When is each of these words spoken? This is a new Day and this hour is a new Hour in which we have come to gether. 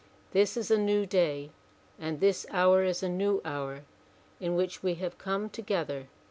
This 0.31 0.57
is 0.57 0.71
a 0.71 0.79
new 0.79 1.05
Day 1.05 1.51
and 1.99 2.19
this 2.19 2.47
hour 2.49 2.83
is 2.83 3.03
a 3.03 3.07
new 3.07 3.39
Hour 3.45 3.81
in 4.39 4.55
which 4.55 4.81
we 4.81 4.95
have 4.95 5.19
come 5.19 5.47
to 5.51 5.61
gether. 5.61 6.07